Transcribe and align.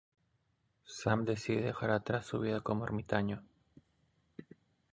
Sam 0.95 1.25
decide 1.25 1.61
dejar 1.61 1.91
atrás 1.91 2.25
su 2.25 2.39
vida 2.39 2.61
como 2.61 2.85
ermitaño. 2.85 3.43